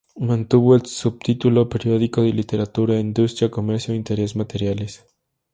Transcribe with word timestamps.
Mantuvo 0.17 0.73
el 0.73 0.83
subtítulo 0.87 1.69
"Periódico 1.69 2.23
de 2.23 2.33
literatura, 2.33 2.99
industria, 2.99 3.51
comercio 3.51 3.93
e 3.93 3.97
intereses 3.97 4.35
materiales". 4.35 5.05